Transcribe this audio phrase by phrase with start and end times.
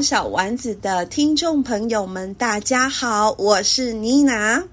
[0.00, 4.64] 小丸子的听众朋友们，大家好，我是妮娜。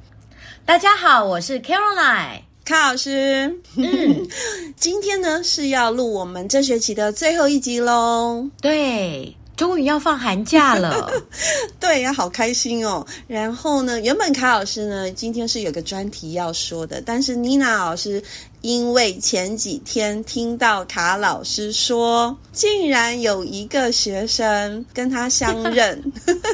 [0.66, 3.60] 大家好，我是 Caroline 卡老师。
[3.76, 4.28] 嗯，
[4.76, 8.50] 今天呢是要录我们这学期的最后一集喽。
[8.62, 11.12] 对，终于要放寒假了。
[11.80, 13.06] 对呀，好开心哦。
[13.28, 18.24] 然后呢，原本卡老师呢今天是有个专题要说的，但是妮娜老师。
[18.64, 26.02] 因为前几天听到卡老师说，竟然有一个学生跟他相认。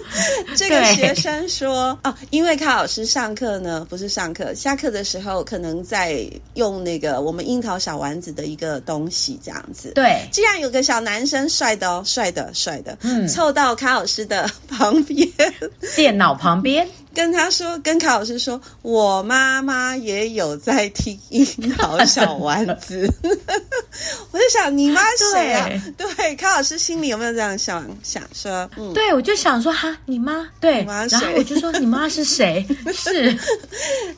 [0.58, 9.92] 这个学生说：“哦，因为卡老师上课呢，不是上课，下课的时候可能在用那个我们樱桃小丸子的一个东西，这样子。
[9.94, 15.30] 对，竟然有个小男生，帅的哦，帅的，帅的，嗯，凑到卡老师的 旁边，
[15.96, 21.46] 电脑旁边。”跟他说，跟卡老师说，我妈妈也有在听樱
[21.78, 23.12] 桃小丸子。
[24.32, 25.02] 我就想，你妈
[25.34, 25.68] 谁啊？
[25.98, 27.86] 对，对，卡老师心里有没有这样想？
[28.04, 31.18] 想说，嗯，对，我就想说，哈，你妈，对，你妈谁？
[31.20, 32.66] 然后我就说，你妈是谁？
[32.94, 33.38] 是，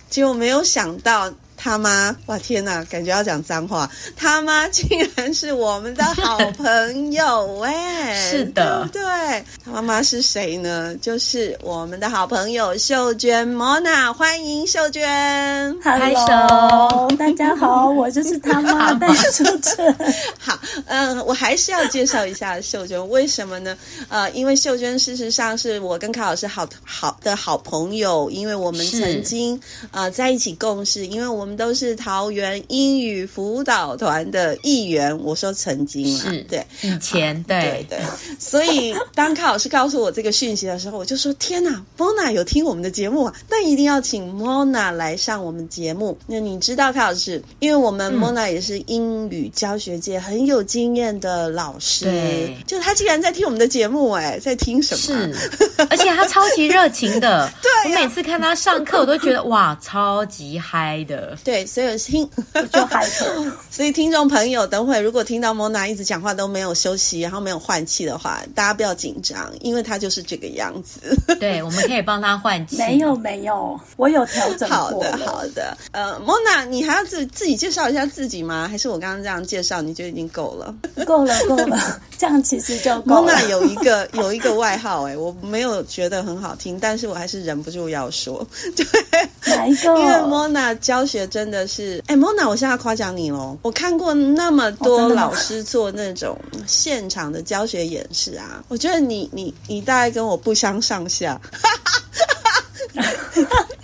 [0.10, 1.32] 结果没有想到。
[1.64, 3.88] 他妈，哇天哪，感觉要讲脏话。
[4.18, 10.96] 他妈竟然是我们的好朋友哎，是的，对，对，他妈妈是谁呢？
[11.00, 19.96] 就是我们的好朋友秀娟 Mona，欢迎秀娟，拍手，大家好，我就是他妈的秀娟。
[20.40, 20.58] 好，
[20.88, 23.78] 嗯，我还是要介绍一下秀娟，为什么呢？
[24.10, 29.62] 呃，因为秀娟事实上是我跟卡老师好好的好朋友，因为我们曾经
[29.92, 31.51] 呃在一起共事，因为我们。
[31.56, 35.18] 都是桃园英语辅导团的一员。
[35.20, 38.00] 我说曾经啊，对，以前，啊、对对对。
[38.40, 43.34] 所以当康老师告诉我这个讯息的时候，我就说：天哪，Mona 有听我们的节目啊！
[43.50, 46.18] 那一定要请 Mona 来上我们节目。
[46.28, 55.34] 那你知道，康老师，因为我们 Mona 也是英语教学界很有经验的老师，对，就他竟然在听我们的节目，哎，在听什么？
[55.34, 55.52] 是，
[55.90, 57.52] 而且他超级热情的。
[57.62, 61.38] 对、啊，我每次看他上课，我都觉得哇，超级嗨的。
[61.44, 62.30] 对，所以听
[62.72, 63.58] 就嗨了。
[63.72, 71.00] 所以听众朋友，等会如果听到 Mona 一直讲话都没有休息，然后没有换气的话，大家不要紧张，因为她就是这个样子。
[71.40, 72.78] 对，我们可以帮她换气。
[72.78, 74.78] 没有没有，我有调整过。
[74.78, 75.78] 好的好的。
[75.92, 78.68] 呃，Mona，你还要自自己介绍一下自己吗？
[78.70, 80.76] 还是我刚刚这样介绍你就已经够了？
[81.06, 83.34] 够了够了， 这样其实就够了。
[83.34, 88.46] Mona 有一个有一个外号，哎，我没有觉得很好听，但是我还是忍不住要说。
[88.76, 88.86] 对，
[89.46, 89.98] 哪一个？
[89.98, 93.58] 因为 Mona 教学真的是，哎，Mona，我现在夸奖你喽！
[93.62, 96.38] 我看过那么多老师做那种
[96.68, 101.40] 现场的教学演示啊，我觉得你你你大概跟我不相上下。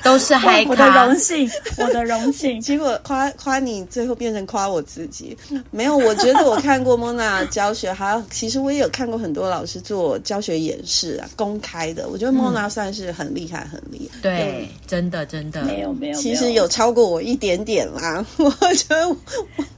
[0.04, 2.62] 都是嗨咖，我的荣幸，我的荣幸。
[2.62, 5.38] 结果夸夸你，最后变成夸我自己。
[5.72, 12.08] 没有，我觉得我看过 Mona 教学，还有其实我也有看过很多老师做教学演示啊，公开的。
[12.08, 14.20] 我觉得 Mona 算是很厉害，很厉害。
[14.22, 18.26] 对，真的真的没有没有，其实有超过我一点点啦。
[18.38, 19.18] 我觉得我。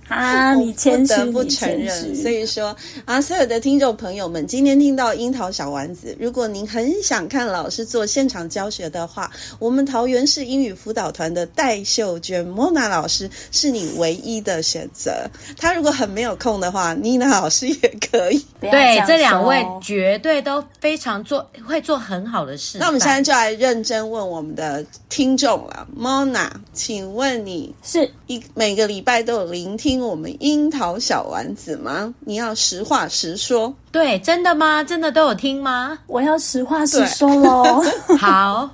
[0.10, 2.16] 啊，你谦虚，不承认。
[2.16, 2.76] 所以说
[3.06, 9.19] 啊，所有的听众朋友们，今天听到樱桃小丸子，如果您很想看老师做现场教学的话，
[9.58, 15.12] 我们桃园市英语辅导团的戴秀娟 Mona 老师是你唯一的选择。
[15.58, 18.46] 她如果很没有空的话，Nina 老师也可以。
[18.62, 22.78] 这对，这两位绝对都非常做，会做很好的事。
[22.78, 30.00] 那我们现在就来认真问我们的听众了，Mona，请问你是一每个礼拜都有聆听？
[30.00, 32.14] 我们樱桃小丸子吗？
[32.20, 33.74] 你要实话实说。
[33.92, 34.84] 对，真的吗？
[34.84, 35.98] 真的都有听吗？
[36.08, 37.84] 我要实话实说喽。
[38.20, 38.70] 好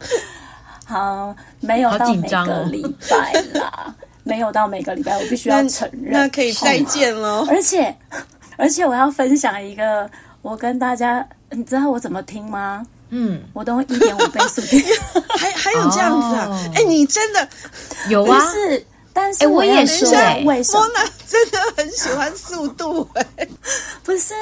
[0.86, 6.12] 好，没有到每个礼拜啦，没有到每个礼拜，我必须要承认。
[6.12, 7.46] 那，那可以再见喽。
[7.50, 7.96] 而且，
[8.58, 10.10] 而且我要分享一个。
[10.42, 12.86] 我跟大家，你知道我怎么听吗？
[13.10, 14.80] 嗯，我都用一点五倍速听，
[15.40, 16.50] 还还有这样子啊？
[16.76, 17.48] 哎、哦，你真的
[18.10, 18.40] 有啊？
[18.52, 18.86] 是。
[19.16, 20.06] 但是我也是，
[20.44, 20.82] 为什么？
[20.82, 23.50] 莫娜真的很喜欢速度哎、欸，
[24.04, 24.34] 不是？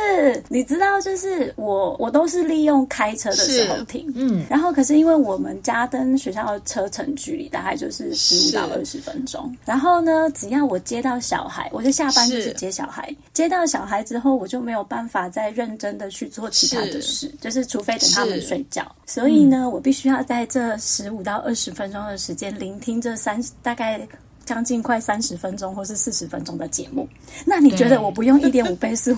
[0.50, 24.06] 你知道，就是我，我都是利用开车的时候听，嗯，然后可是因为我们家跟学校的车程距离大概就是十五到二十分钟，然后呢，只要我接到小孩，我就下班就是接小孩，接到小孩之后，我就没有办法再认真的去做其他的事，就是除非等他们睡觉，所以呢，我必须要在这十五到二十分钟的时间聆听这三大概。
[24.45, 27.07] 将近快三十分钟或是四十分钟的节目，
[27.45, 29.16] 那你觉得我不用一点五倍速，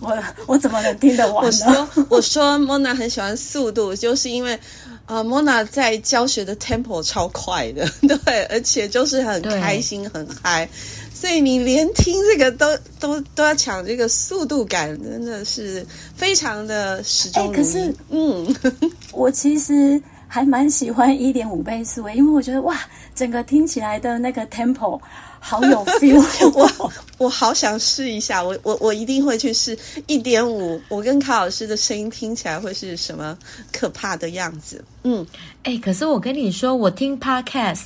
[0.00, 1.88] 我我怎么能听得完呢？
[1.94, 4.58] 我说我说莫娜很喜欢速度，就是因为
[5.06, 10.68] 啊莫娜在教学的 tempo 超快的， 对，而且就是很开心很嗨，
[11.14, 15.86] 所以你连听这个都都都要抢这个速度感，真的是
[16.16, 17.52] 非常的始终。
[17.52, 18.52] 可是嗯，
[19.12, 20.02] 我其实。
[20.32, 22.78] 还蛮喜欢一点五倍速，因为我觉得哇，
[23.16, 25.00] 整个听起来的那个 tempo
[25.40, 26.22] 好有 feel，
[26.54, 30.80] 我我好想试一下，我我我一定会去试一点五。
[30.88, 33.36] 我跟卡老师的声音听起来会是什么
[33.72, 34.84] 可怕的样子？
[35.02, 35.26] 嗯，
[35.64, 37.80] 哎、欸，可是我跟你说，我听 podcast，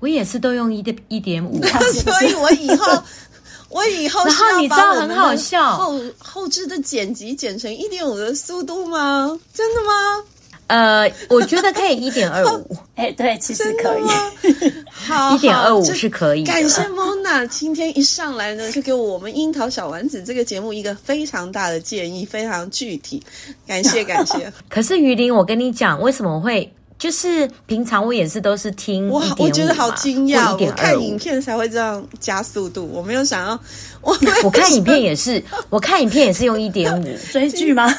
[0.00, 3.02] 我也是都用一点一点五， 所以我以后
[3.70, 9.40] 我以后，然后你知道很好笑，后后置的剪辑剪成一点五的速度吗？
[9.54, 10.24] 真的吗？
[10.68, 14.04] 呃，我觉得可以一点二五， 哎，对，其实可以，
[14.90, 16.44] 好，一点二五是可以。
[16.44, 23.22] 感谢莫娜今天一上来呢，就给我们樱桃小丸子这个节目一个非常大的建议，非常具体，
[23.66, 24.52] 感谢感谢。
[24.68, 26.72] 可是鱼鳞，我跟你讲，为什么会？
[26.98, 33.60] 就是平常我也是都是听我我觉得好惊讶，我看影片才会这样加速度，我没有想要，
[34.00, 37.94] 我我看影片也是，我看影片也是用一点五追剧吗？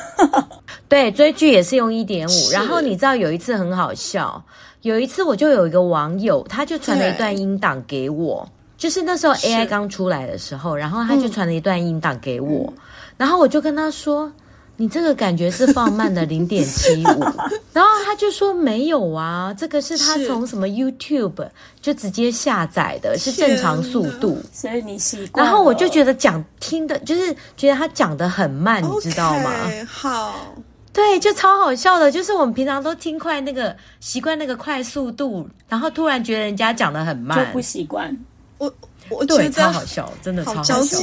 [0.90, 2.52] 对，追剧也是用一点五。
[2.52, 4.44] 然后你知道有一次很好笑，
[4.82, 8.48] 有一次我就有一个网友，他就传了一段音档给我，
[8.78, 12.74] 就是那时候 AI 刚出来的时候，然后他就传了一段音档给我，嗯、
[13.18, 14.32] 然后我就跟他说。
[14.80, 17.20] 你这个感觉是放慢了 零点七五，
[17.74, 21.50] 然后他就说没有啊，这个是他从什么 YouTube
[21.82, 25.44] 就直接下载的，是正常速度，所以你习惯。
[25.44, 29.50] 然后我就觉得讲听的，就是觉得他讲的很慢你知道吗？
[29.90, 30.54] 好，
[30.98, 38.12] 对，就超好笑的，就是我们平常都听快那个习惯那个快速度，然后突然觉得人家讲的很慢，就不习惯。
[38.58, 38.66] 我
[39.12, 40.98] 我觉得对超好笑，真的超好笑。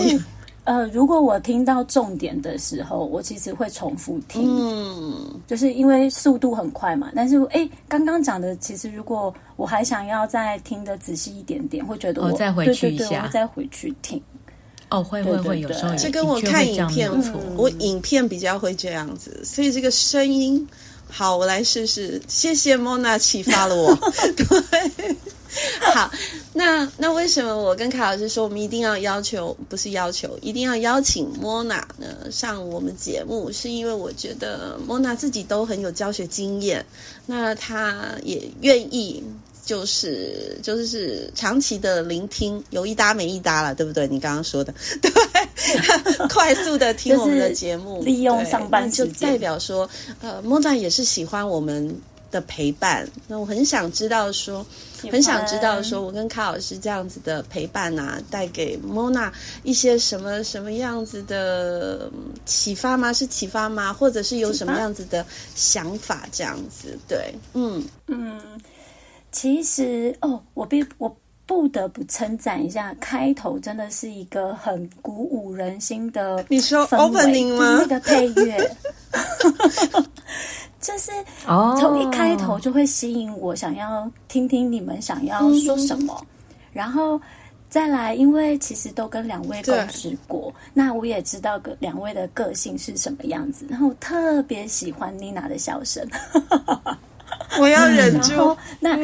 [0.64, 7.12] 呃，如果我听到重点的时候，我其实会重复听，嗯，就是因为速度很快嘛。
[7.14, 14.20] 但是，哎，刚刚讲的，其实如果我还想要再听得仔细一点点，会觉得我、哦、再回去一下，对对对，我再回去听。
[14.94, 20.68] 哦，会会会，有时候这跟我看影片，嗯、我影片比较会这样子，所以这个声音，
[21.10, 22.22] 好，我来试试。
[22.28, 23.94] 谢谢莫娜启发了我，
[24.36, 25.16] 对。
[25.94, 26.10] 好，
[26.52, 33.52] 那那为什么我跟卡老师说，我们一定要要求，不是要求，一定要邀请莫娜呢上我们节目？
[33.52, 36.84] 是因为我觉得莫娜自己都很有教学经验，
[37.26, 39.22] 那她也愿意，
[39.64, 44.06] 就是就是是长期的聆听，有一搭没一搭了，对不对？
[44.08, 45.10] 你刚刚说的， 对，
[46.28, 49.88] 快速的听我们的节目，利用上班，就代表说，
[50.20, 51.96] 呃，莫娜也是喜欢我们
[52.30, 53.08] 的陪伴。
[53.26, 54.64] 那我很想知道说。
[55.10, 59.30] 很想知道，说我跟卡老师这样子的陪伴啊，带给莫娜
[59.62, 62.10] 一些什么什么样子的
[62.46, 63.12] 启发吗？
[63.12, 63.92] 是启发吗？
[63.92, 65.22] 或者是有什么样子的
[65.54, 66.26] 想法？
[66.32, 68.40] 这样子，对，嗯嗯，
[69.34, 71.14] 其实哦，我必我
[71.44, 76.42] 不得不称赞一下，开头真的是一个很鼓舞人心的。
[76.48, 77.72] 你说 opening 吗？
[77.72, 78.76] 就是那个配乐。
[80.80, 81.10] 就是
[81.78, 86.26] 从一开头就会吸引我，想要听听你们想要说什么，嗯、
[86.74, 87.18] 然后
[87.70, 96.06] 再来，因为其实都跟两位共事过，那我也知道个两位的个性是什么样子，然后我特别喜欢妮娜的笑声，
[97.60, 98.32] 我要忍住。
[98.32, 98.96] 然后那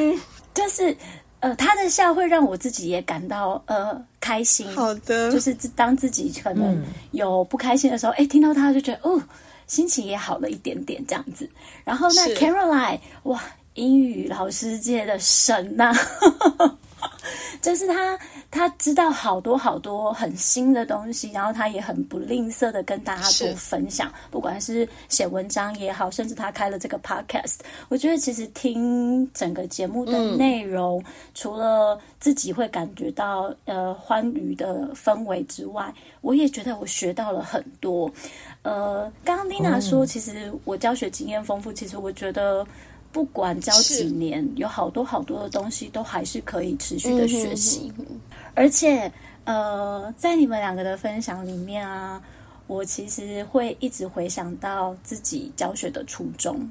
[0.52, 0.96] 就是
[1.40, 4.70] 呃，他的笑会让我自己也感到呃开心。
[4.74, 9.22] 好的，就是当自己可能有不开心的时候，哎、嗯，听到他就觉得哦。
[9.66, 11.48] 心情也好了一点点，这样子。
[11.84, 13.40] 然后那 Caroline，哇，
[13.74, 15.92] 英语老师界的神呐、
[16.58, 16.76] 啊！
[17.60, 18.18] 就是他
[18.50, 38.10] 他知道好多好多很新的东西，然后他也很不吝啬的跟大家做分享，不管是写文章也好，甚至他开了这个 podcast，我觉得其实听整个节目的内容，嗯、除了自己会感觉到呃欢愉的氛围之外，我也觉得我学到了很多。
[38.62, 42.66] 呃，刚刚 Nina 说，其实我教学经验丰富，其实我觉得。
[43.12, 47.92] 不管教几年，有好多好多的东西都还是可以持续的学习，
[48.54, 49.10] 而且
[49.44, 52.22] 呃，在你们两个的分享里面啊，
[52.66, 56.70] 我其实会一直回想到自己教学的初衷，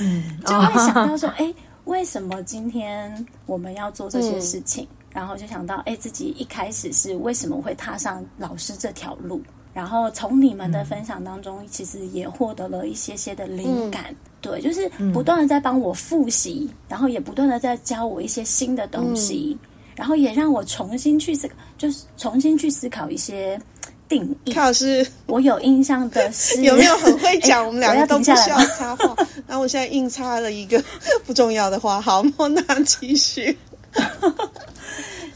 [0.00, 1.52] 嗯， 就会想到说，哎，
[1.84, 4.88] 为什么今天我们要做这些事情？
[5.12, 9.42] 然后就想到，哎，自己一开始是为什么会踏上老师这条路？
[9.72, 14.14] 然后从你们的分享当中，其实也获得了一些些的灵感。
[14.40, 23.60] 对，就是不断的在帮我复习，嗯、然后也不断的在教我一些新的东西，嗯、然后也让我重新去思考，就是重新去思考一些
[24.08, 24.52] 定义。
[24.52, 27.64] 卡老师，我有印象的是 有没有很会讲？
[27.68, 29.14] 我们两个都不需要插话。
[29.46, 30.82] 然后我现在硬插了一个
[31.26, 33.56] 不重要的话，好，莫娜继续。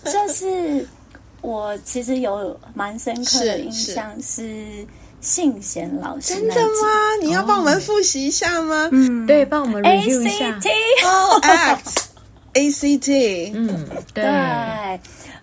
[0.04, 0.86] 就是
[1.44, 4.86] 我其实有蛮深刻的印象是。
[5.20, 7.16] 信贤老师，真的吗？
[7.22, 8.90] 你要帮我们复习一下吗？
[8.92, 10.60] 嗯，对，帮我们 review 一下。
[11.02, 12.04] Oh, act
[12.52, 14.22] A C T，嗯，对，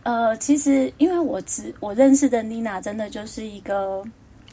[0.04, 4.04] 呃，其实因为我知我认识的妮娜，真的就是一个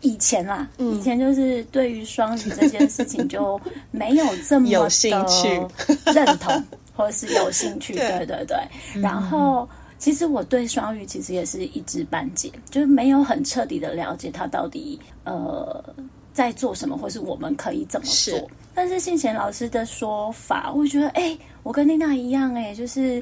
[0.00, 5.60] 以前啦，嗯、以前就是对于双语这件事情就没有这么的 有兴趣
[6.06, 6.64] 认同，
[6.96, 8.56] 或者是有兴趣， 对对对，
[9.02, 9.68] 然后。
[9.98, 15.84] 其实我对双语其实也是一知半解，就是没有很彻底的了解他到底呃
[16.32, 18.34] 在做什么，或是我们可以怎么做。
[18.34, 23.20] 是但是信贤老师的说法，我觉得哎，我跟丽娜一样，哎，就是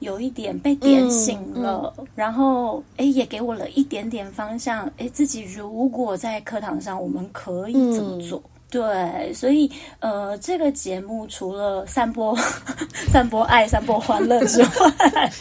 [0.00, 8.38] 有一点被点醒了，嗯嗯、然后哎也给我了一点点方向，哎，自己如果在课堂上我们可以怎么做？
[8.38, 12.36] 嗯对，所以呃，这个节目除了散播、
[13.08, 15.32] 散播爱、散播欢乐之外，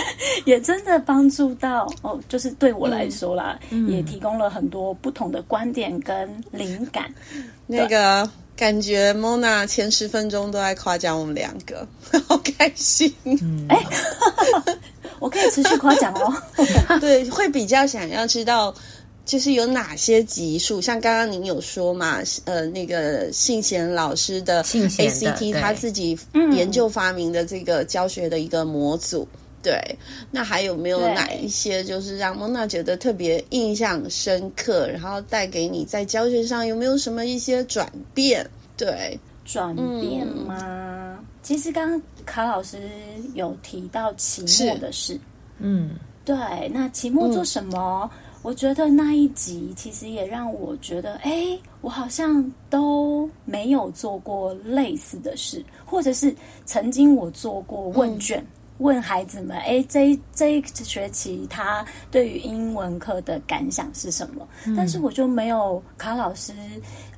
[0.44, 7.12] 也真的帮助到哦，就是对我来说啦，嗯、也提供了很多不同的观点跟灵感。
[7.66, 11.86] 那个感觉，Mona 前十分钟都在夸奖我们两个，
[12.26, 13.12] 好开心。
[13.68, 13.86] 哎、
[14.66, 14.78] 嗯，
[15.20, 16.98] 我可以持续夸奖哦。
[17.00, 18.74] 对，会比较想要知道。
[19.24, 20.80] 就是有哪些级数？
[20.80, 26.18] 像刚刚您有说嘛，呃，那个信贤老师的 ACT，他自己
[26.50, 29.80] 研究发明的这个教学的一个模组，嗯、对。
[30.30, 38.48] 那还有没有哪一些，就是让蒙娜觉得特别印象深刻，然后带给你在教学上有没有什么一些转变？
[38.76, 40.56] 对，转变吗？
[40.60, 42.78] 嗯、其实刚刚卡老师
[43.34, 45.18] 有提到期末的事，
[45.58, 46.36] 嗯，对。
[46.72, 48.10] 那期末做什么？
[48.12, 56.32] 嗯我觉得那一集其实也让我觉得，哎，我好像都没有做过类似的事，或者是
[56.64, 58.46] 曾经我做过问卷，嗯、
[58.78, 64.46] 问孩子们，哎，这这一学期他对于英文课的感想是什么？
[64.66, 66.52] 嗯、但是我就没有卡老师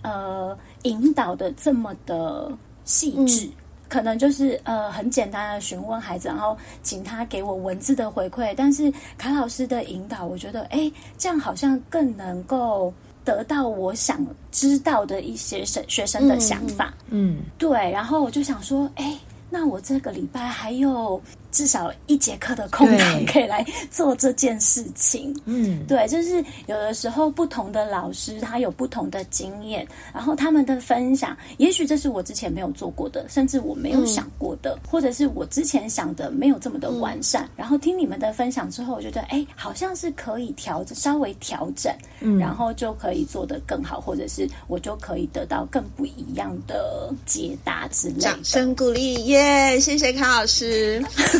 [0.03, 2.51] 呃引导的这么的
[2.85, 3.47] 细致。
[3.47, 3.53] 嗯
[3.91, 8.55] 可能就是呃很简单的询问孩子，然后请他给我文字的回馈。
[8.57, 8.89] 但是
[9.19, 10.89] 卡老师的引导，我觉得哎，
[11.19, 16.95] 这样好像更能够得到我想知道的一些学学生的想法。
[17.09, 17.91] 嗯，嗯对。
[17.91, 19.19] 然后我就想说，哎，
[19.51, 21.21] 那我这个礼拜还有。
[21.51, 25.35] 至少一节课的空档可以来做这件事情。
[25.45, 37.45] 嗯，对，就是有的时候不同的老师他有不同的经验，然后他们的分享，也许这是我之前没有做过的，甚至我没有想过的，嗯、或者是我之前想的没有这么的完善。
[37.45, 48.21] 嗯、然后听你们的分享之后，我觉得哎，好像是可以调整，稍微调整，嗯，然后就可以做得更好，或者是我就可以得到更不一样的解答之类的。
[48.21, 49.81] 掌声鼓励，耶、yeah！
[49.81, 51.03] 谢谢康老师。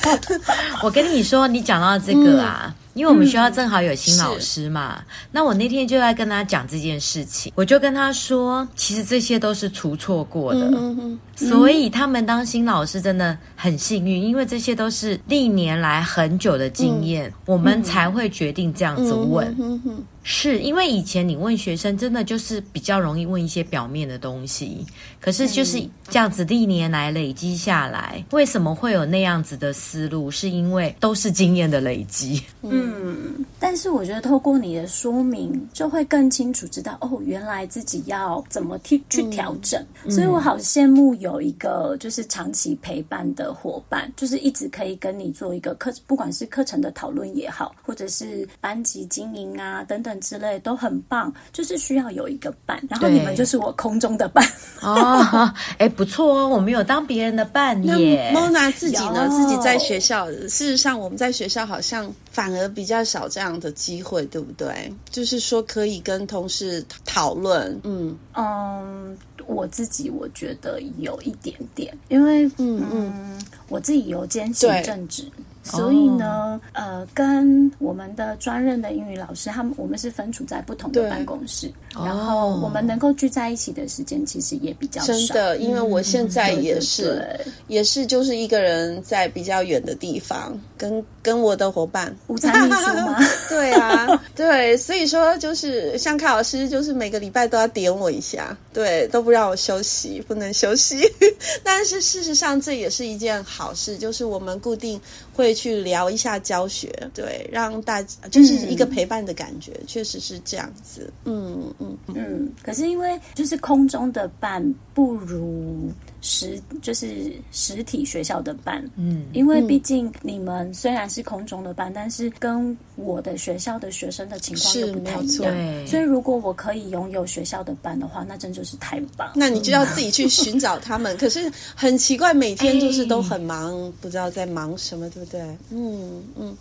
[0.82, 20.00] 我跟你说，你讲到这个啊，嗯、因为我们学校正好有新老师嘛，嗯、那我那天就在跟他讲这件事情，我就跟他说，其实这些都是出错过的，嗯嗯、所以他们当新老师真的很幸运，因为这些都是历年来很久的经验，嗯、我们才会决定这样子问。
[20.32, 24.86] 是因为以前你问学生，真的就是比较容易问一些表面的东西。
[25.20, 30.30] 可是就是这样子历年来累积下来，为什么会有那样子的思路？
[30.30, 32.40] 是因为都是经验的累积。
[32.62, 39.84] 嗯，但是我觉得透过你的说明，就会更清楚知道哦，原来自己要怎么去去调整。
[40.04, 51.32] 嗯、所以我好羡慕有一个就是长期陪伴的伙伴，就是一直可以跟你做一个课，不管是课程的讨论也好，或者是班级经营啊等等之类都很棒。
[51.52, 54.46] 就是需要有一个伴，然后你们就是我空中的伴。
[54.82, 58.30] 哦，哎，不错哦，我们有当别人的伴耶。
[58.32, 59.28] 那 Mona 自己呢？
[59.28, 64.92] 自己在学校，事实上我们在学校好像反而比较少这样的机会，对不对？
[65.10, 67.78] 就是说可以跟同事讨论。
[67.84, 69.16] 嗯嗯，
[69.46, 75.24] 我自己我觉得有一点点，因为嗯嗯，我自己有兼行政职。
[75.62, 85.12] 所以呢，哦、呃，跟我们的专任的英语老师，他们我们是分处在不同的办公室，然后我们能够聚在一起的时间其实也比较少。
[85.12, 93.18] 真的，因为我现在也是，嗯、对对对，也是就是一个人在比较远的地方，跟跟我的伙伴午餐秘书吗？
[93.50, 101.08] 对啊，对，所以说就是像凯老师，就是每个礼拜都要点我一下，对，都不不让我休息，不能休息。
[101.62, 105.00] 但是事实上，这也是一件好事，就是我们固定
[105.32, 105.54] 会。
[105.60, 111.12] 去聊一下教学，对，让大家就是一个陪伴的感觉，确实是这样子。
[111.26, 112.50] 嗯嗯嗯。
[112.62, 118.84] 可是因为就是空中的伴不如实，就是实体学校的班。
[118.96, 125.86] 嗯，因为毕竟你们虽然是空中的班，但是跟我的学校的学生的情况又不太一样。
[125.86, 129.30] 所以如果我可以拥有学校的班的话，那真就是太棒。
[129.34, 131.16] 那你就要自己去寻找他们。
[131.16, 135.40] 可是很奇怪，每天就是都很忙，欸、不知道在忙什么，对不对？
[135.70, 136.56] 嗯嗯，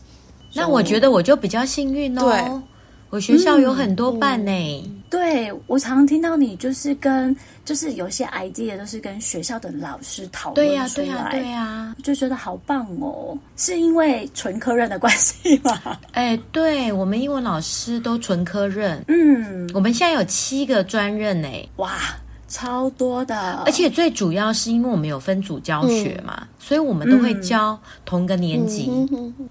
[0.54, 2.22] 那我觉得我就比较幸运哦。
[2.22, 2.62] 对，
[3.10, 5.04] 我学校有很多伴呢、欸嗯嗯。
[5.10, 7.36] 对，我常常听到你就是跟
[7.66, 13.38] 就是有些 idea 都是跟学校的老师讨论对呀对呀对呀，就觉得好棒哦。
[13.56, 15.98] 是因为纯科任的关系吗？
[16.12, 19.04] 哎，对，我们英文老师都纯科任。
[19.08, 21.48] 嗯，我们现在有七个专任呢。
[21.78, 21.94] 哇。
[22.52, 28.90] 超多的，而且最主要是因为我们有分组教学嘛，嗯、所以我们都会教同一个年级，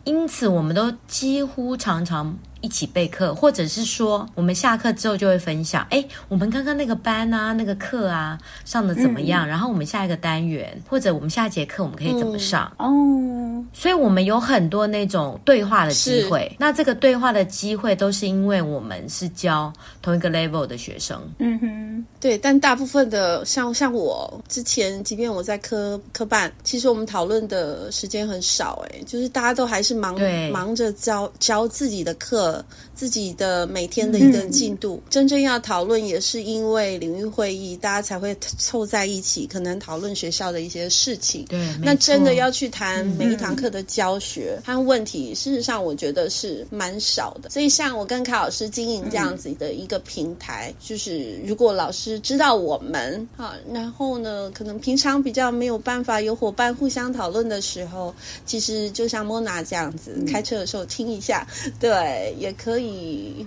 [0.03, 2.37] 因此我们都几乎常常。
[2.61, 9.47] 一起备课，或者是说，我们下课之后就会分享，哎，我们刚刚那个班啊，那个课啊，上的怎么样？
[9.47, 12.71] 嗯、然后我们下一个单元，或者我们下一节课我们可以怎么上？
[12.79, 16.51] 嗯、哦，所以我们有很多那种对话的机会。
[16.59, 19.73] 那这个对话的机会都是因为我们是教
[20.03, 21.21] 同一个 level 的学生。
[21.39, 22.37] 嗯哼，对。
[22.37, 30.19] 但大部分的像像我之前，即便我在科科办，其实我们讨论的时间很少，哎，就是大家都还是忙
[30.51, 32.48] 忙着教教自己的课。
[32.51, 32.65] 了
[32.99, 41.45] 自己的每天的一个进度，嗯、真正要讨论也是因为领域会议，大家才会凑在一起，可能讨论学校的一些事情。
[41.45, 47.49] 对，那真的要去谈每一堂课的教学和问题，嗯、事实上我觉得是蛮少的。
[47.51, 58.13] 所以，像我跟凯老师经营这样子的一个平台，嗯、就是如果老师知道我们啊，然后呢，可能平常比较没有办法有伙伴互相讨论的时候，
[58.45, 61.47] 其实就像 Mona 这样子，嗯、开车的时候听一下，
[61.79, 62.35] 对。
[62.39, 62.88] 也可以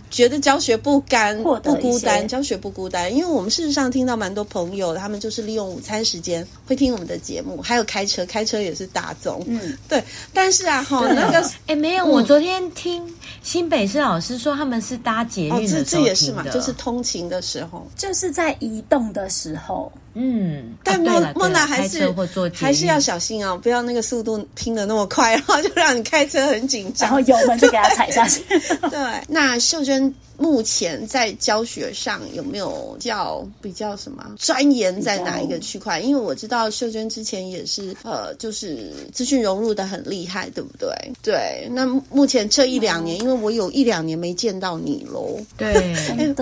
[0.10, 10.04] 觉得教学不干不孤单，教学不孤单，因为我们事实上听到蛮多朋友，他们就是利用午餐时间会听我们的节目，还有开车，开车也是大众，嗯，对。
[10.34, 13.04] 但是啊，哈， 那个哎，没有，我昨天听
[13.44, 19.92] 新北市老师说，他们是搭捷运的时候听的，这也是嘛，就是通勤的时候，就是在移动的时候。
[20.14, 22.14] 嗯，但莫莫娜还是
[22.54, 28.44] 还是要小心哦，不要那个速度拼的那么快， 然后就让你开车很紧张，然后油门就给它踩下去。
[28.90, 30.14] 对，那秀娟。
[30.42, 36.00] 目前在教学上有没有较比较什么钻研在哪一个区块？
[36.00, 40.90] 因为我知道秀娟之前也是呃，就是资讯融入的很厉害，对不对？
[41.22, 41.70] 对。
[41.72, 45.74] 那目前这一两年，嗯、因为我有一两年没见到你喽，对，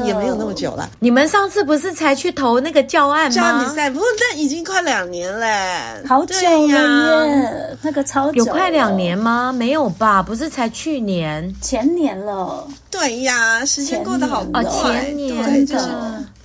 [0.06, 0.90] 也没有那么久了。
[1.00, 3.36] 你们上次不是才去投那个教案吗？
[3.36, 6.36] 教案比赛，不过那已经快两年嘞，好久
[6.68, 8.38] 了耶，那个超久。
[8.38, 9.52] 有快两年吗？
[9.52, 10.24] 没有吧？
[10.24, 12.66] 不是才去年、前年了。
[13.00, 14.62] 对呀，时间过得好快。
[14.66, 15.86] 前年，对，就是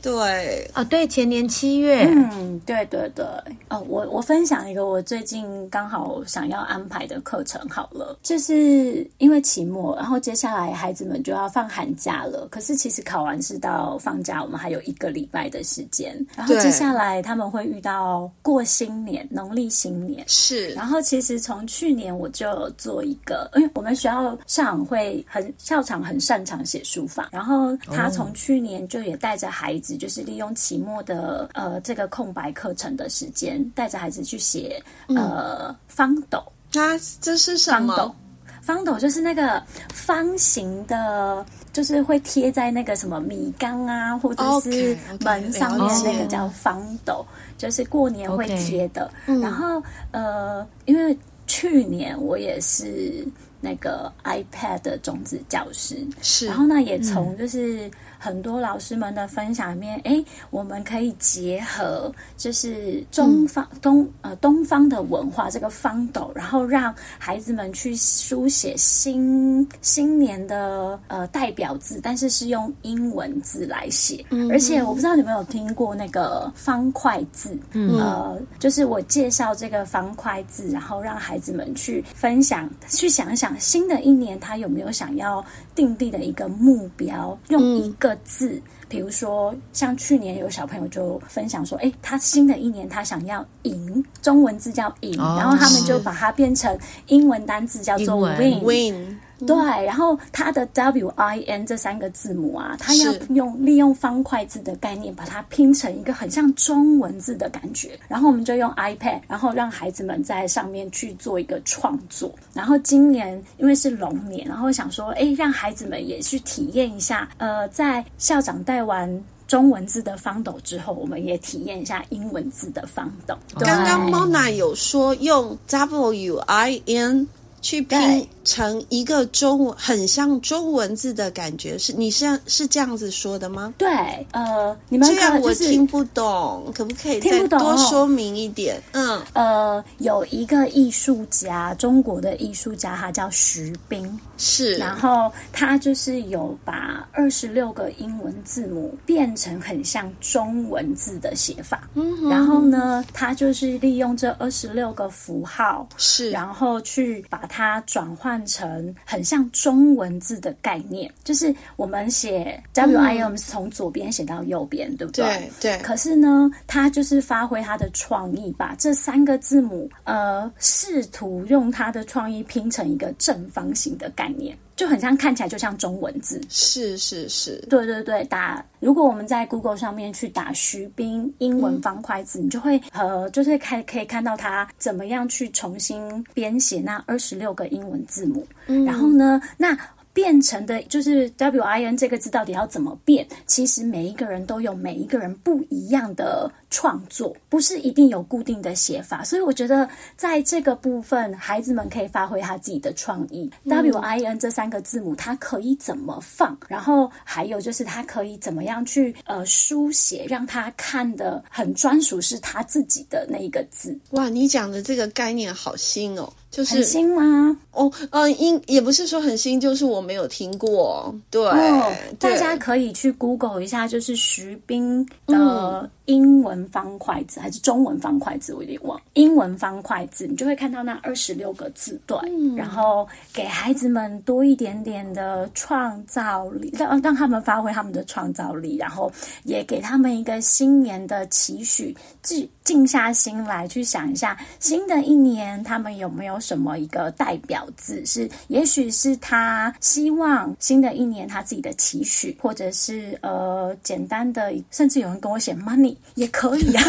[0.05, 0.71] 对。
[0.75, 3.25] 啊，对，前年七月，嗯，对对对，
[3.71, 20.25] 哦，我我分享一个我最近刚好想要安排的课程好了，就是因为期末，然后接下来孩子们就要放寒假了，可是其实考完试到放假，我们还有一个礼拜的时间，然后接下来他们会遇到过新年，农历新年。
[20.27, 29.94] 是，然后其实从去年我就有做一个，因为我们学校校长会很校长很擅长写书法，然后他从去年就也带着孩子。
[29.97, 36.43] 就是利用期末的呃这个空白课程的时间，带着孩子去写呃方斗。
[36.73, 37.95] 那、这是什么？
[37.95, 38.15] 方斗，
[38.63, 47.25] 方斗就是那个方形的，就是会贴在那个什么米缸啊，或者是门上面那个叫方斗，
[47.57, 49.11] 就是过年会贴的。
[49.27, 49.41] Okay.
[49.41, 53.25] 然后呃，因为去年我也是
[53.65, 57.87] 那个 iPad 的种子教师，是，然后呢也从就是。
[57.89, 57.91] 嗯
[58.25, 74.25] 很多老师们的分享里面，哎，我们可以结合就是中方、嗯、东呃东方的文化这个方斗，然后让孩子们去书写新新年的呃代表字，但是是用英文字来写。
[74.31, 88.15] 嗯、而且我不知道你们有听过那个方块字，嗯、呃，就是我介绍这个方块字，然后让孩子们去分享，去想想新的一年他有没有想要定立的一个目标，用一个。
[88.25, 96.77] 字，比如说像去年有小朋友就分享说，哎，他新的一年他想要赢，中文字叫赢，哦、然后他们就把它变成
[97.09, 99.19] 英文单字叫做 win。
[99.47, 107.99] 对，然后它的 W I N 这三个字母啊，它要用利用方块字的概念，把它拼成一个很像中文字的感觉。
[108.09, 112.33] 然后我们就用 iPad，然后让孩子们在上面去做一个创作。
[112.53, 117.29] 然后今年因为是龙年，然后想说，哎，让孩子们也去体验一下。
[117.39, 123.37] 呃，在校长带完中文字的方斗之后，我们也体验一下英文字的方斗。
[123.59, 127.29] 刚刚 Mona 有说用 W I N
[127.65, 128.29] 去拼。
[128.45, 133.73] 成一个中文很像中文字的感觉，是你是是这样子说的吗？
[133.79, 133.89] 对，
[134.33, 138.79] 呃，你们、就是、这样我听不懂，可不可以再多说明一点？
[138.93, 157.49] 嗯，呃，有一个艺术家，中国的艺术家，他叫徐冰，是，然后他就是有把二十六个英文字母变成很像中文字的写法，嗯哼，然后呢，他就是利用这二十六个符号，是，然后去把它
[157.87, 158.35] 转换。
[158.47, 165.25] 成很像中文字的概念，就是我们写 W I M 是从左边写到右边，嗯、对不对？
[165.61, 165.79] 对对。
[165.83, 174.57] 可是呢，它就是发挥它的创意，把这三个字母，呃，试图用它的创意拼成一个正方形的概念。
[174.77, 178.25] 就很像，看起来就像中文字，是是是，对对对。
[178.25, 189.77] 打如果我们在 Google 上面去打徐冰英文方块字，嗯、你就会呃，就是看可以看到他怎么样去重新编写那二十六个英文字母，嗯、然后呢，那。
[190.15, 193.27] 变成的就是 W I N 这个字到底要怎么变？
[193.47, 199.25] 其实每一个人都有每一个人不一样的创作，不是一定有固定的写法。
[199.25, 203.51] 所以我觉得在这个部分，孩子们可以发挥他自己的创意。
[203.65, 206.57] 嗯、W I N 这三个字母，它可以怎么放？
[206.69, 213.99] 然后还有就是它可以怎么样去呃书写，让他看的很专属，是他自己的那一个字。
[214.11, 216.33] 哇，你讲的这个概念好新哦！
[216.55, 217.57] 就是很新吗？
[217.73, 221.13] 哦，呃，应也不是说很新，就是我没有听过。
[221.29, 229.01] 对，哦、对大家可以去 Google 一下，就是徐冰的英文方块字、嗯、还是中文方块字，我有点忘。
[229.15, 232.25] 英文方块字，你就会看到那二十六个字，段。
[232.29, 239.11] 嗯、然后给孩子们多一点点的创造力，让让他们发挥他们的创造力，然后
[239.43, 246.35] 也给他们一个新年的期许，静静下心来去想一下，新的一年他们有没有。
[246.45, 248.29] 什么一个代表字是？
[248.49, 256.85] 也许是他希望新的一年他自己的期许，或者是呃简单的，甚至有人跟我写 money 也可以啊。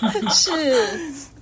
[0.34, 0.74] 是。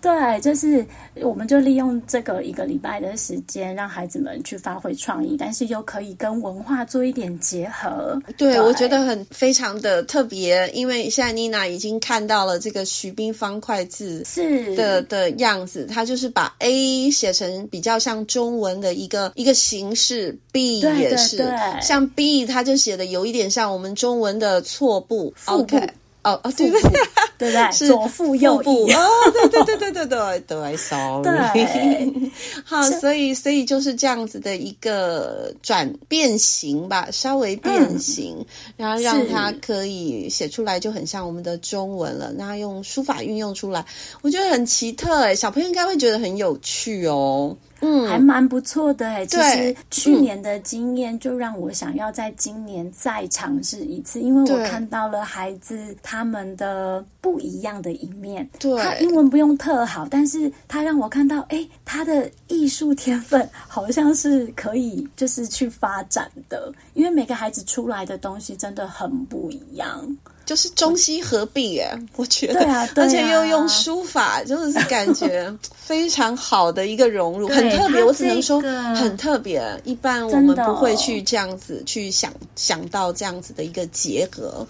[0.01, 0.85] 对，就是
[1.23, 8.21] 我们就利用这个一个礼拜的时间，让孩子们去发挥创意，但是又可以跟文化做一点结合。
[8.37, 25.33] 对，对我觉得很非常的特别，因为现在妮娜已经看到了这个徐冰方块字是的的样子，他就是把 A 写成比较像中文的一个一个形式，B 也是对对对像 B，他就写的有一点像我们中文的错步。
[25.47, 25.89] OK，
[26.25, 27.01] 哦哦，对不对？
[27.37, 27.73] 对不对？
[27.73, 29.09] 是左腹右翼哦，
[29.51, 31.23] 对对对对对对对，sorry。
[31.23, 32.33] 对，
[32.65, 42.33] 好，所以所以就是这样子的一个转变形吧，稍微变形，嗯、然后让它可以写出来就很像我们的中文了。
[42.33, 43.85] 那用书法运用出来，
[44.23, 47.57] 我觉得很奇特哎，小朋友应该会觉得很有趣哦。
[47.85, 49.27] 嗯，还蛮不错的哎。
[49.27, 58.49] 其实去年的经验就让我想要在今年再尝试一次，因为我看到了孩子他们的不一样的一面。
[58.59, 70.17] 对，他英文不用特好，但是他让我看到，哎，他的艺术天分好像是可以就是去发展的，因为每个孩子出来的东西真的很不一样。
[70.45, 78.03] 就是中西合璧耶，我觉得，对啊，对啊，而且又用书法，真的是感觉 非常好的一个融入，很特别。
[78.05, 78.61] 我只能说
[78.95, 84.67] 很特别，一般我们不会去这样子去想想到这样子的一个结合。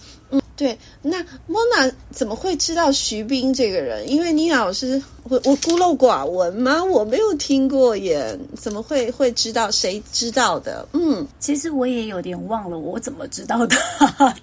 [0.54, 0.78] 嗯，对。
[1.02, 4.08] 那莫娜怎么会知道徐冰这个人？
[4.10, 6.82] 因为妮老师，我我孤陋寡闻吗？
[6.82, 9.70] 我没有听过耶，怎么会会知道？
[9.70, 10.86] 谁知道的？
[10.92, 13.76] 嗯，其实我也有点忘了，我怎么知道的？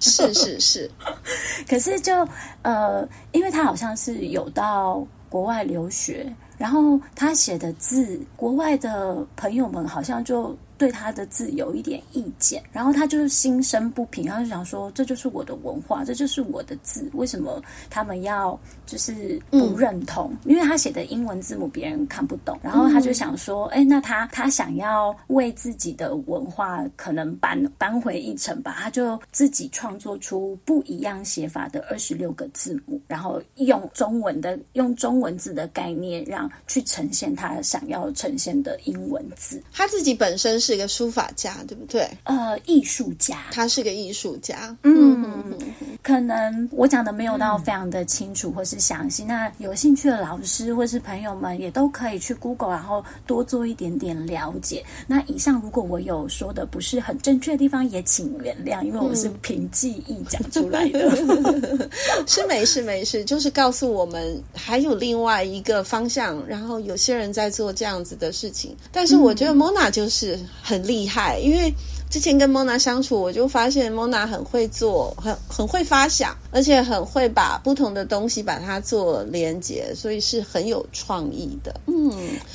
[0.00, 0.90] 是是是。
[1.68, 2.26] 可是就
[2.62, 10.56] 呃，因为他好像是有到国外留学，然后他写的字，国外的朋友们好像就。
[10.82, 20.32] 对他的字有一点意见，然后他就是心生不平，他就想说：“这就是我的文化，这就是我的字，为什么他们要就是不认同？
[20.42, 28.74] 嗯、因为他写的英文字母别人看不懂。”然后他就想说：“哎，那他他想要为自己的文化可能扳扳回一城吧？
[28.80, 39.62] 他就自己创作出不一样写法的二十六个字母，然后用中文的用中文字的概念，让去呈现他想要呈现的英文字。
[39.72, 42.08] 他自己本身是。”是一个书法家，对不对？
[42.24, 44.74] 呃，艺术家，他是个艺术家。
[44.84, 49.24] 嗯，嗯，可能我讲的没有到非常的清楚或是详细。
[49.24, 54.84] 嗯、那有兴趣的老师或是朋友们也都可以去 Google，然后多做一点点了解。
[55.06, 61.08] 那以上如果我有说的不是很正确的地方，也请原谅，因为我是凭记忆讲出来的。
[61.22, 61.90] 嗯、
[62.26, 68.76] 是没事没事，就是告诉我们还有另外一个方向，然后有些人在做这样子的事情。
[68.90, 70.38] 但是我觉得 Mona 就是。
[70.64, 71.72] 很厉害，因为
[72.12, 81.74] 之前跟 Mona 相处，我就发现 Mona 很会做，很很会发想，而且很会把不同的东西把它做连接，所以是很有创意的。
[81.86, 82.12] 嗯，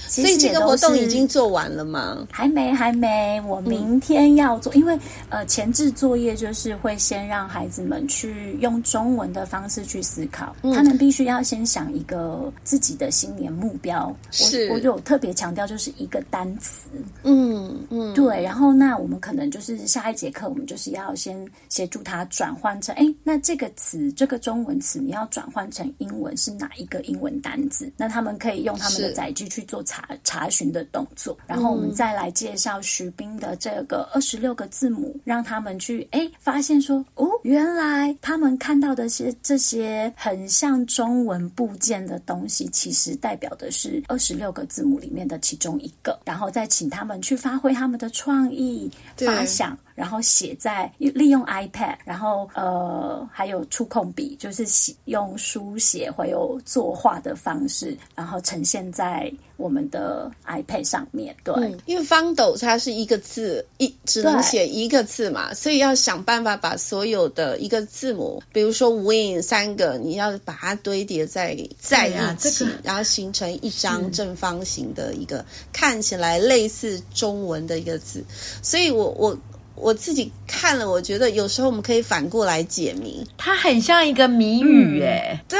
[0.08, 2.28] 所以这个活动已经做完了吗？
[2.32, 3.42] 还没，还没。
[3.48, 4.96] 我明天要做，嗯、因为
[5.30, 14.16] 呃前置作业就是会先让孩子们去用中文的方式去思考，嗯、他们必须要先想一个自己的新年目标。
[14.30, 16.90] 是，我，我有特别强调，就是一个单词。
[17.24, 18.44] 嗯嗯，对。
[18.44, 19.47] 然后那我们可能。
[19.50, 27.92] 就是下一节课，我们就是要先协助他转换成，哎，那这个词，这个中文词，你要转换成英文是哪一个英文单字？
[27.98, 48.92] 那他们可以用他们的载具去做查查询的动作，然后我们再来介绍徐冰的这个二十六个字母，让他们去，哎，发现说，哦，原来他们看到的些这些很像中文部件的东西，其实代表的是二十六个字母里面的其中一个，然后再请他们去发挥他们的创意。
[49.18, 61.36] 发想，然后写在利用 iPad，然后呃还有触控笔，就是写用书写会有作画的方式，然后呈现在我们的 iPad 上面。
[61.44, 78.24] 对，嗯、因为方斗它是一个字，一只能写一个字嘛，所以要想办法把所有的一个字母，比如说 Win 三个，你要把它堆叠在在一起，啊、然后形成一张正方形的一个看起来类似中文的一个字，
[78.62, 79.10] 所以我。
[79.18, 79.36] 我
[79.80, 85.60] 我自己看了，我觉得有时候我们可以反过来解谜，它很像一个谜语哎、嗯，对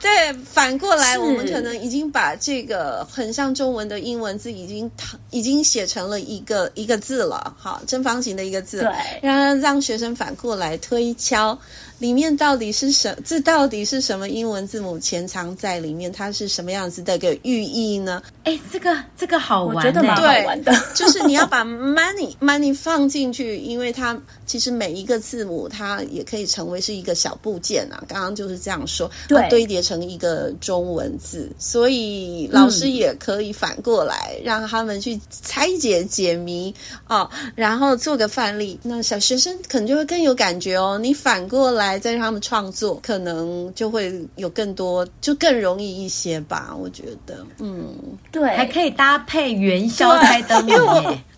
[0.00, 4.90] 对，反过来我们可能已经把这个很像中文的英文字已经
[5.30, 8.90] 已经写成了一个一个字了，好，正方形的一个字，对，
[9.22, 11.58] 然后让学生反过来推敲。
[11.98, 13.14] 里面到底是什？
[13.26, 16.10] 这到底是什么英文字母潜藏在里面？
[16.10, 18.22] 它是什么样子的一个寓意呢？
[18.44, 20.72] 哎，这个这个好玩，我觉得蛮好玩的。
[20.72, 28.02] 对，就是你要把 money money 放进去，因为它其实每一个字母它也可以成为是一个小部件啊。
[28.08, 36.74] 刚刚就是这样说，对堆叠成一个中文字，所以老师也可以反过来、嗯、让他们去拆解解谜
[37.08, 40.98] 哦，然后做个范例，那小学生可能就会更有感觉哦。
[41.00, 42.00] 你反过来。
[42.00, 46.74] 再让他们创作，可能就会有更多，就更容易一些吧。
[46.74, 47.94] 我觉得，嗯，
[48.32, 50.72] 对，还可以搭配元宵猜灯谜。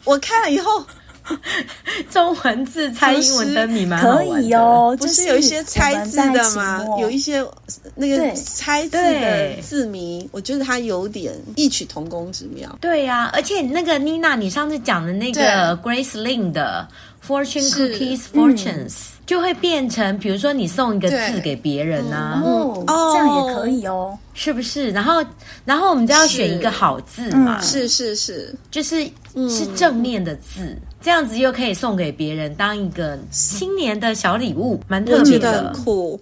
[0.05, 0.85] 我看了以后，
[2.11, 4.01] 中文字猜英文灯谜吗？
[4.03, 6.85] 可以哦，不是有一些猜字的吗？
[7.01, 7.45] 有一些
[7.95, 12.77] 那个猜字的字谜，我觉得它有点异曲同工之妙。
[12.81, 16.87] 对呀、啊，而且那个妮娜，你上次讲的那个 Grace Lin 的
[17.27, 24.19] Fortune Cookies Fortunes、嗯、就会变成，比如说你送一个字给别人啊，哦，这样也可以哦。
[24.35, 24.91] 是不是？
[24.91, 25.25] 然后，
[25.65, 27.61] 然后我们就要选一个好字嘛。
[27.61, 29.05] 是是是，就是
[29.49, 35.73] 是正面的字，嗯、这样子又可以送给别人当一个新年的小礼物，蛮特别的。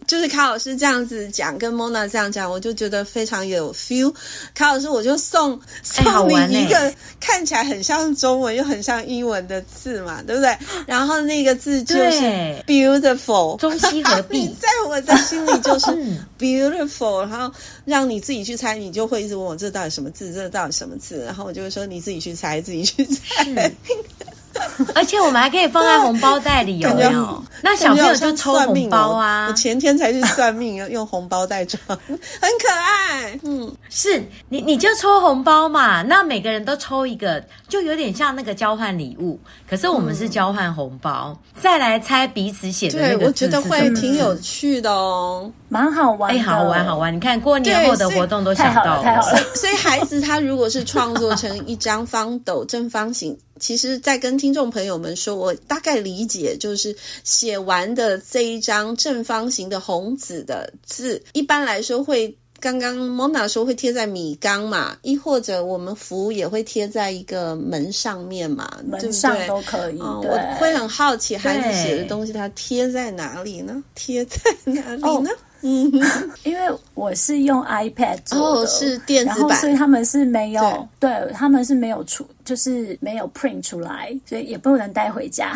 [0.06, 4.12] 就是卡老师这样子讲，跟 Mona 这样讲，我就觉得非常有 feel。
[4.54, 10.56] 卡老师，我就送送你一个看起来很像中文又很像英文的字嘛，对不对？
[10.86, 12.20] 然后那个字就是
[12.66, 15.86] beautiful，中西合璧， 在我的心里就是
[16.38, 17.52] beautiful，然后
[17.90, 18.10] 让。
[18.10, 23.70] 你自己去猜，你就会一直问我这到底什么字，这到底什么字，然后我就会说你自己去猜，自己去猜。
[24.94, 27.42] 而且我们还可以放在红包袋里，有没有？
[27.62, 29.46] 那小朋友就抽红包啊！
[29.48, 33.38] 我前天才去算命， 用红包袋装，很可爱。
[33.42, 39.38] 嗯，是你你就抽红包嘛，那每个人都抽一个，就有点像那个交换礼物。
[39.68, 46.30] 可是我们是交换红包，嗯、再来猜彼此写的那个字，我觉得会挺有趣的哦，蛮好玩。
[46.34, 47.14] 哎，好玩好玩！
[47.14, 49.54] 你看过年后的活动都想到了，太好了，太好了。
[49.54, 53.36] 所以孩子他如果是创作成一张方斗正方形。
[53.60, 69.98] 其实，在跟听众朋友们说，我大概理解，就是写完的这一张正方形的红纸的字，一般来说会，刚刚 Mona 说会贴在米缸嘛，亦或者我们符也会贴在一个门上面嘛，门上都可以。
[70.00, 73.84] 哦、我会很好奇，孩子写的东西，它贴在哪里呢？
[73.94, 75.08] 贴在哪里呢？
[75.08, 75.22] 哦
[75.62, 75.90] 嗯，
[76.44, 85.52] 因为我是用 iPad 做的，哦，是电子版，然后所以他们是没有，对，对他们是没有出，就是没有 print 出来，所以也不能带回家。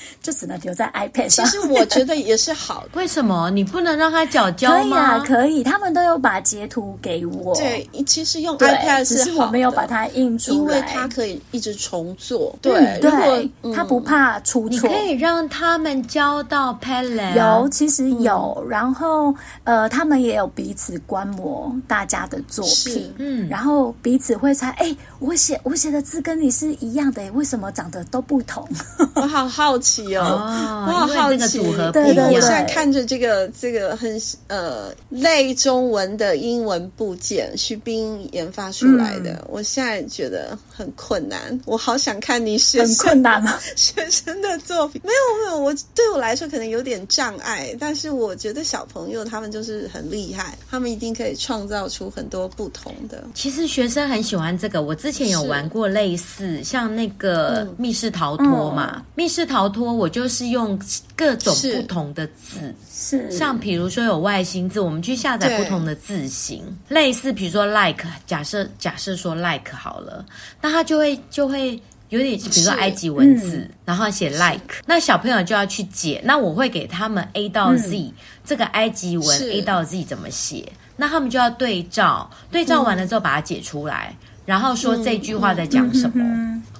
[0.22, 1.44] 就只能留在 iPad 上。
[1.44, 2.84] 其实我觉得也是好。
[2.94, 5.18] 为什么你不能让他缴交吗？
[5.20, 5.62] 可以啊，可以。
[5.62, 7.54] 他们都有把截图给我。
[7.56, 12.56] 对，其实用 iPad 是是我没有把它印出来，因为它可以一直重做。
[12.62, 14.70] 对、嗯、对，他、嗯、不怕出错。
[14.70, 17.36] 你可以让他们交到 Padlet。
[17.36, 18.56] 有，其实有。
[18.62, 19.34] 嗯、然后
[19.64, 23.12] 呃，他们也有彼此观摩大家的作品。
[23.18, 23.46] 嗯。
[23.48, 28.68] 然后彼此会猜，哎，我写我写的字跟你是一样的，为什什么长得都不同？
[29.16, 29.87] 我好好奇。
[30.04, 41.58] 有，哦、我好好奇，组合对，对，对，我现在看着这个这个很呃类中文的英文部件，徐冰研发出来的，嗯，我现在觉得很困难。
[41.64, 43.58] 我好想看你学生很困难吗？
[43.76, 53.24] 学生的作品没有没有，我对我来说可能有点障碍，但是我觉得小朋友他们就是很厉害，他们一定可以创造出很多不同的。
[53.34, 59.77] 其实学生很喜欢这个，我之前有玩过类似像那个密室逃脱嘛，嗯、密室逃脱。
[59.84, 60.78] 我就是用
[61.16, 70.24] 各种不同的字，是，像比如说有外星字，我们去下载不同的字型，类似比如说 like，假设假设说 like 好了，
[70.60, 78.12] 那他就会就会有点，比如说埃及文字，嗯、然后写 like，那小朋友就要去解，那我会给他们 A 到 Z、嗯、
[78.44, 86.24] 这个埃及文 A 到 Z 怎么写，那他们就要对照，对照完了之后把它解出来，嗯、然后说这句话在讲什么。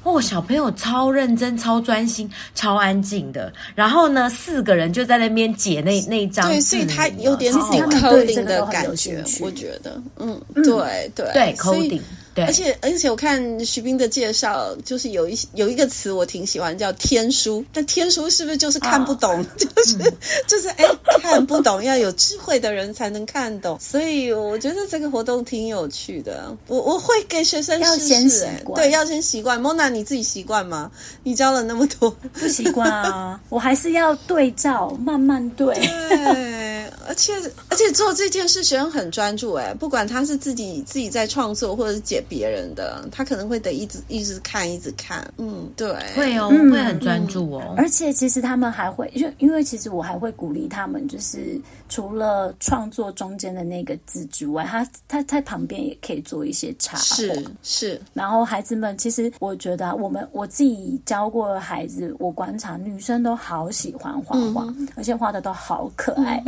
[0.03, 3.53] 哦，小朋友超认真、超专心、超安静的。
[3.75, 12.01] 然后呢，四个人就在那边解那那一张所以他有点 coding 的感觉，我觉得，嗯，对对对，coding。
[12.47, 17.65] 而且而且我看徐冰的介绍，就是有一有一个词我挺喜欢，叫天书。
[17.73, 19.47] 但天书是不是就是看不懂？Oh.
[19.57, 20.13] 就是、嗯、
[20.47, 20.85] 就是哎，
[21.21, 23.79] 看不懂， 要有智慧的人才能看懂。
[23.81, 26.57] 所以我觉得这个活动挺有趣的。
[26.67, 29.61] 我我会给学生要先习惯，对，要先习惯。
[29.61, 30.91] Mona 你自己习惯吗？
[31.23, 33.41] 你教了那么多，不习惯啊。
[33.49, 35.75] 我还是要对照，慢慢对。
[35.79, 36.58] 对，
[37.09, 37.33] 而且
[37.69, 39.55] 而且做这件事，学生很专注。
[39.55, 42.23] 哎，不管他是自己自己在创作，或者是解。
[42.29, 45.27] 别人的，他可能会得一直一直看，一直看。
[45.39, 47.75] 嗯，对，会哦，嗯、会很专注哦。
[47.75, 57.05] 而且其实他们还会，因为因为其实我还会鼓励他们，就是除了创作中间的那个字之外，他他在旁边也可以做一些插画。
[57.05, 58.01] 是是。
[58.13, 66.43] 然后孩子们，其实我觉得我们我自己教过的孩子，我观察女生都好喜欢画画，嗯、而且画的都好可爱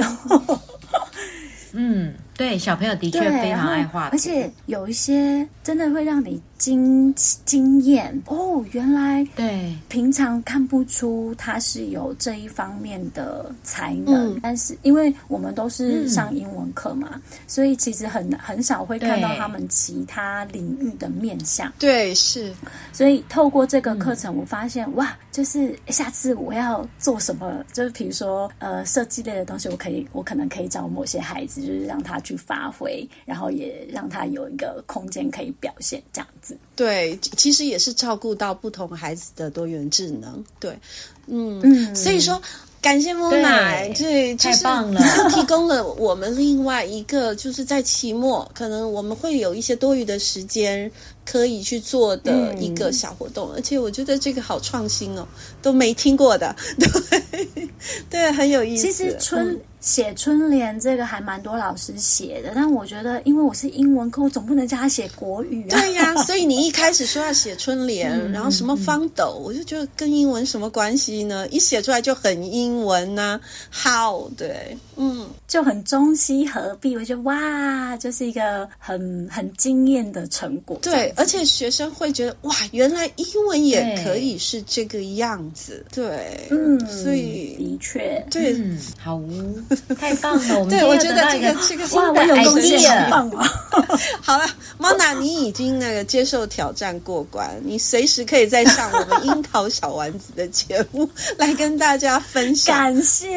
[1.72, 8.18] 嗯， 对，小朋友的确非常爱画，而且有一些真的会让你惊惊艳。
[8.28, 21.70] 哦，原来对，平常看不出他是有这一方面的才能，嗯、但是因为我们都是上英文课嘛，嗯、所以其实很很少会看到他们其他领域的面相。
[21.78, 22.54] 对，是，
[22.90, 36.56] 所以透过这个课程，我发现、嗯、哇，就是下次我要做什么，就是比如说呃设计类的东西，我可以我可能可以找某些孩子，就是让他去发挥，然后也让他有一个空间可以表现这样子。
[36.76, 40.44] 对，其实也是照顾到不同孩子的多元智能。
[40.58, 40.78] 对，
[41.26, 42.40] 嗯，嗯，所以说
[42.80, 50.90] 感谢木奶，对，太棒了， 又提供了我们另外一个，就是在期末可能我们会有一些多余的时间。
[51.24, 55.26] 可以去做的一个小活动，嗯、而且我觉得这个好创新哦，
[55.62, 57.68] 都没听过的， 对，
[58.08, 58.82] 对，很有意思。
[58.86, 65.78] 其实春、嗯、写春联这个还蛮多老师写的，但我觉得因为我是英文课，我总不能叫他写国语啊。
[65.78, 71.46] 对呀、啊， 所以你一开始说要写春联，嗯、然后什么方斗，嗯、我就觉得跟英文什么关系呢？
[71.48, 73.40] 一写出来就很英文呐、啊。
[73.70, 80.76] 好，对，嗯，就很中西合璧，我觉得哇，就是一个很很惊艳的成果。
[80.82, 81.09] 对。
[81.16, 89.20] 而且学生会觉得哇，原来英文也可以是这个样子，对，对嗯，所以的确，对，嗯、好，
[89.98, 93.48] 太棒了，我们对，我觉得这个这个哇，我有贡献，很棒啊！
[94.22, 94.44] 好了
[94.78, 102.76] ，Mona，你已经那个接受挑战过关，你随时可以再上我们樱桃小丸子的节目来跟大家分享。
[102.76, 103.28] 感谢，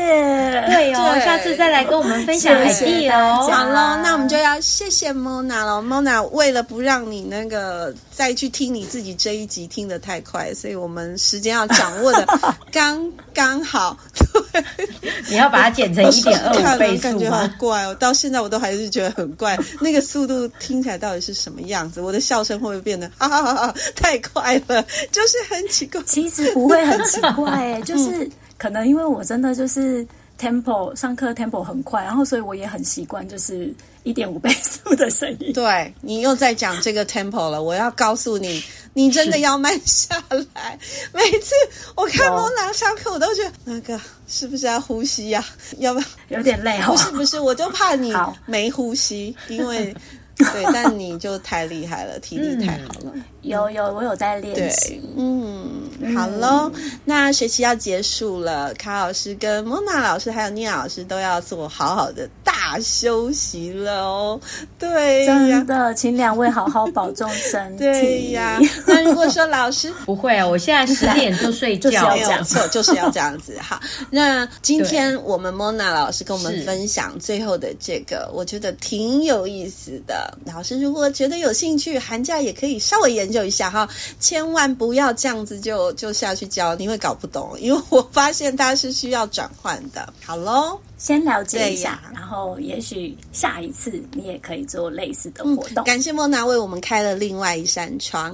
[0.68, 3.50] 对哦，对下次再来跟我们分享 idea 哦。
[3.50, 7.63] 好了，那我们就要谢谢 Mona 了，Mona 为了不让你那个。
[7.64, 12.28] 呃，再去听你自己这一集听的太快，所以我们时间要掌握的
[12.74, 13.98] 刚刚好。
[14.14, 14.66] 对，
[15.32, 17.14] 你要把它剪成一点二五倍速吗？
[17.16, 19.58] 感觉好怪哦，到现在我都还是觉得很怪。
[19.80, 22.02] 那个速度听起来到底是什么样子？
[22.02, 24.84] 我的笑声会不会变得哈哈哈哈太快了？
[25.10, 26.02] 就是很奇怪。
[26.06, 30.06] 其实不会很奇怪，哎，就是可能因为我真的就是。
[30.40, 33.74] Tempo 上课 Tempo 很快，然后所以我也很习惯，就是
[34.04, 35.54] 一点五倍速的声音。
[35.54, 38.64] 对，你又在讲这个 Tempo 了，我要告诉你，
[38.94, 40.78] 你真的要慢下来。
[41.14, 41.56] 每次
[41.96, 45.48] 我看蒙娜上课，我都觉得那个是不是要呼吸呀、啊？
[45.80, 46.06] 要不要
[46.38, 46.82] 有点累？
[46.82, 48.14] 不是不是，我就怕你
[48.46, 49.96] 没呼吸，因为。
[50.52, 53.12] 对，但你就太厉害了，体力太好了。
[53.14, 55.00] 嗯、有有，我有在练习。
[55.16, 62.28] 嗯，好喽，嗯、那学期要结束了，卡老师跟莫娜老师还有聂老师都要做好好的
[62.74, 64.40] 大休息了哦。
[64.80, 67.84] 对，真的，请两位好好保重身体。
[67.84, 73.56] 对呀， 那如果说老师不会啊，我现在十点就睡觉， 没有错，就是要这样子。
[73.62, 80.36] 好，那今天我们莫娜老师跟我们分享最后的这个，我觉得挺有意思的。
[80.46, 83.88] 老师如果觉得有兴趣，寒假也可以稍微研究一下哈，
[84.20, 90.12] 千万不要这样子就就下去教，你会搞不懂，因为我发现它是需要转换的。
[90.26, 90.80] 好喽。
[90.98, 95.84] 先了解一下，然后也许下一次你也可以做类似的活动。
[95.84, 98.34] 感谢莫娜为我们开了另外一扇窗，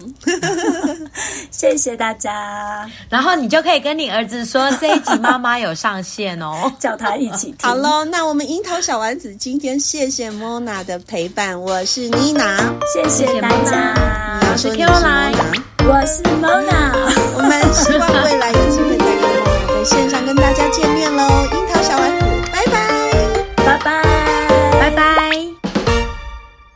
[1.51, 2.89] 谢谢大家。
[3.09, 7.67] 然后你就可以跟你儿子说，这一集妈妈有上线哦， 叫他一起听。
[7.67, 12.57] 好喽，那我们樱桃小丸子今天谢谢莫娜的陪伴，我是妮娜，
[12.93, 14.39] 谢谢大家。
[14.51, 15.31] 我是 Q 来，
[15.85, 16.93] 我是莫娜，
[17.35, 22.28] 我们希望未来有机会再跟莫娜在线上跟大家见面喽，樱桃小丸子。